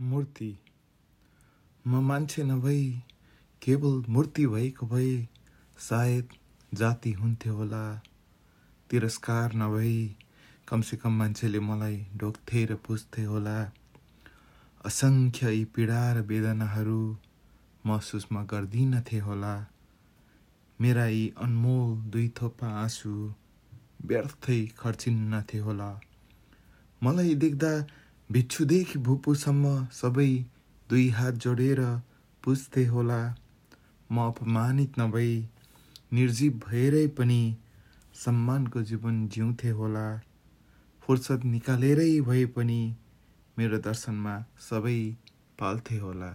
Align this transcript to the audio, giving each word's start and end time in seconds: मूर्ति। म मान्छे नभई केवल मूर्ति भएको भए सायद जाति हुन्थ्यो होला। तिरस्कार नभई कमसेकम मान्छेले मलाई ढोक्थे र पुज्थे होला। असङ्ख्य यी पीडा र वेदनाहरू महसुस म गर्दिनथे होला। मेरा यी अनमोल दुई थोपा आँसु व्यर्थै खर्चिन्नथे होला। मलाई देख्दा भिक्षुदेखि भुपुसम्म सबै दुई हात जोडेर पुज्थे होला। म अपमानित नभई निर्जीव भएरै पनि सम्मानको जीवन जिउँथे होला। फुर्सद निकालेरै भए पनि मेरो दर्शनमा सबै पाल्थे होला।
मूर्ति। 0.00 0.58
म 1.86 2.00
मान्छे 2.00 2.42
नभई 2.42 3.02
केवल 3.62 4.04
मूर्ति 4.08 4.46
भएको 4.46 4.86
भए 4.86 5.28
सायद 5.78 6.28
जाति 6.74 7.12
हुन्थ्यो 7.12 7.54
होला। 7.54 8.02
तिरस्कार 8.90 9.54
नभई 9.54 10.16
कमसेकम 10.68 11.12
मान्छेले 11.12 11.60
मलाई 11.60 12.06
ढोक्थे 12.16 12.64
र 12.64 12.74
पुज्थे 12.74 13.24
होला। 13.24 13.72
असङ्ख्य 14.84 15.52
यी 15.52 15.64
पीडा 15.64 16.12
र 16.12 16.20
वेदनाहरू 16.20 17.16
महसुस 17.86 18.26
म 18.32 18.46
गर्दिनथे 18.46 19.18
होला। 19.18 19.66
मेरा 20.80 21.06
यी 21.06 21.32
अनमोल 21.36 21.96
दुई 22.10 22.28
थोपा 22.28 22.68
आँसु 22.68 23.34
व्यर्थै 24.04 24.66
खर्चिन्नथे 24.66 25.58
होला। 25.58 26.00
मलाई 27.02 27.34
देख्दा 27.34 27.86
भिक्षुदेखि 28.32 28.98
भुपुसम्म 28.98 29.70
सबै 29.92 30.30
दुई 30.88 31.08
हात 31.08 31.34
जोडेर 31.34 31.80
पुज्थे 32.44 32.84
होला। 32.86 33.20
म 34.12 34.26
अपमानित 34.26 34.98
नभई 34.98 35.32
निर्जीव 36.12 36.52
भएरै 36.66 37.06
पनि 37.06 37.40
सम्मानको 38.14 38.82
जीवन 38.82 39.16
जिउँथे 39.28 39.70
होला। 39.70 40.04
फुर्सद 41.02 41.44
निकालेरै 41.44 42.20
भए 42.20 42.44
पनि 42.56 42.80
मेरो 43.58 43.78
दर्शनमा 43.78 44.34
सबै 44.68 44.98
पाल्थे 45.58 45.98
होला। 45.98 46.30